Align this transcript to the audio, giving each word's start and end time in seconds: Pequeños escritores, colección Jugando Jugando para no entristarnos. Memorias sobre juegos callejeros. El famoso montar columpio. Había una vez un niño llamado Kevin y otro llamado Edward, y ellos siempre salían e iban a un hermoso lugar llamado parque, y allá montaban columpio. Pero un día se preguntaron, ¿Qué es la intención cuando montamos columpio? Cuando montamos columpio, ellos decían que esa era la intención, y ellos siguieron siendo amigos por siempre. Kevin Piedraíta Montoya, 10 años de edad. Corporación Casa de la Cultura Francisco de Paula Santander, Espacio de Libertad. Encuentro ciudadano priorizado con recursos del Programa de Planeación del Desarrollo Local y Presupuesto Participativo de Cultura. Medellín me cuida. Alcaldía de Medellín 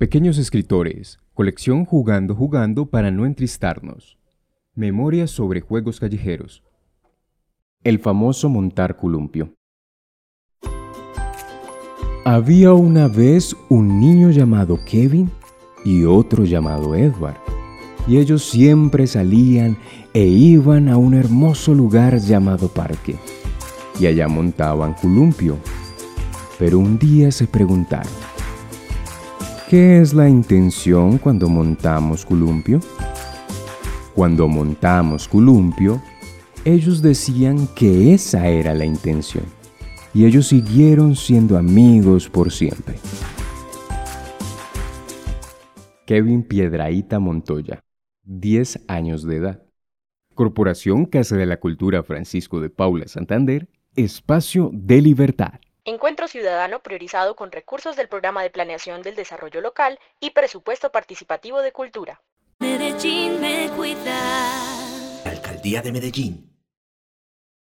Pequeños 0.00 0.38
escritores, 0.38 1.18
colección 1.34 1.84
Jugando 1.84 2.34
Jugando 2.34 2.86
para 2.86 3.10
no 3.10 3.26
entristarnos. 3.26 4.16
Memorias 4.74 5.30
sobre 5.30 5.60
juegos 5.60 6.00
callejeros. 6.00 6.62
El 7.84 7.98
famoso 7.98 8.48
montar 8.48 8.96
columpio. 8.96 9.52
Había 12.24 12.72
una 12.72 13.08
vez 13.08 13.54
un 13.68 14.00
niño 14.00 14.30
llamado 14.30 14.80
Kevin 14.86 15.30
y 15.84 16.04
otro 16.04 16.46
llamado 16.46 16.94
Edward, 16.94 17.36
y 18.08 18.16
ellos 18.16 18.42
siempre 18.42 19.06
salían 19.06 19.76
e 20.14 20.24
iban 20.24 20.88
a 20.88 20.96
un 20.96 21.12
hermoso 21.12 21.74
lugar 21.74 22.16
llamado 22.20 22.68
parque, 22.68 23.16
y 24.00 24.06
allá 24.06 24.28
montaban 24.28 24.94
columpio. 24.94 25.58
Pero 26.58 26.78
un 26.78 26.98
día 26.98 27.30
se 27.30 27.46
preguntaron, 27.46 28.10
¿Qué 29.70 30.00
es 30.00 30.14
la 30.14 30.28
intención 30.28 31.16
cuando 31.18 31.48
montamos 31.48 32.26
columpio? 32.26 32.80
Cuando 34.16 34.48
montamos 34.48 35.28
columpio, 35.28 36.02
ellos 36.64 37.00
decían 37.02 37.68
que 37.76 38.12
esa 38.12 38.48
era 38.48 38.74
la 38.74 38.84
intención, 38.84 39.44
y 40.12 40.24
ellos 40.24 40.48
siguieron 40.48 41.14
siendo 41.14 41.56
amigos 41.56 42.28
por 42.28 42.50
siempre. 42.50 42.96
Kevin 46.04 46.42
Piedraíta 46.42 47.20
Montoya, 47.20 47.84
10 48.24 48.86
años 48.88 49.22
de 49.22 49.36
edad. 49.36 49.62
Corporación 50.34 51.04
Casa 51.06 51.36
de 51.36 51.46
la 51.46 51.60
Cultura 51.60 52.02
Francisco 52.02 52.60
de 52.60 52.70
Paula 52.70 53.06
Santander, 53.06 53.68
Espacio 53.94 54.72
de 54.72 55.00
Libertad. 55.00 55.60
Encuentro 55.84 56.28
ciudadano 56.28 56.80
priorizado 56.80 57.36
con 57.36 57.52
recursos 57.52 57.96
del 57.96 58.08
Programa 58.08 58.42
de 58.42 58.50
Planeación 58.50 59.02
del 59.02 59.16
Desarrollo 59.16 59.60
Local 59.60 59.98
y 60.20 60.30
Presupuesto 60.30 60.92
Participativo 60.92 61.62
de 61.62 61.72
Cultura. 61.72 62.20
Medellín 62.58 63.40
me 63.40 63.70
cuida. 63.76 65.24
Alcaldía 65.24 65.80
de 65.80 65.92
Medellín 65.92 66.49